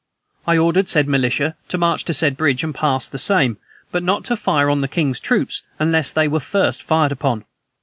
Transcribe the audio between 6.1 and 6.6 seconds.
they were